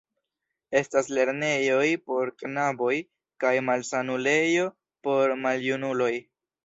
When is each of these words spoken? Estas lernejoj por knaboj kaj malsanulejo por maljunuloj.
Estas 0.79 1.09
lernejoj 1.17 1.83
por 2.07 2.31
knaboj 2.43 2.95
kaj 3.45 3.53
malsanulejo 3.69 4.67
por 5.09 5.35
maljunuloj. 5.45 6.15